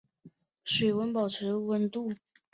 [0.03, 2.11] 煮沸一锅水后保持温度。